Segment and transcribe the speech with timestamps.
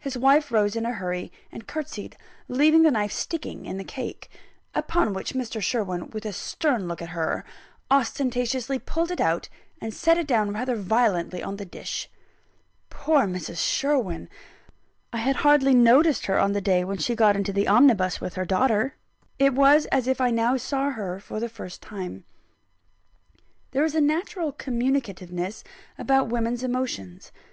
[0.00, 2.16] His wife rose in a hurry, and curtseyed,
[2.48, 4.28] leaving the knife sticking in the cake;
[4.74, 5.62] upon which Mr.
[5.62, 7.44] Sherwin, with a stern look at her,
[7.88, 9.48] ostentatiously pulled it out,
[9.80, 12.10] and set it down rather violently on the dish.
[12.90, 13.58] Poor Mrs.
[13.58, 14.28] Sherwin!
[15.12, 18.34] I had hardly noticed her on the day when she got into the omnibus with
[18.34, 18.96] her daughter
[19.38, 22.24] it was as if I now saw her for the first time.
[23.70, 25.62] There is a natural communicativeness
[25.96, 27.30] about women's emotions.